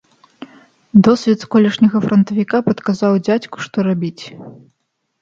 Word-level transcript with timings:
Досвед 1.07 1.41
колішняга 1.57 1.97
франтавіка 2.07 2.57
падказаў 2.71 3.23
дзядзьку, 3.25 3.57
што 3.71 3.77
рабіць. 3.93 4.23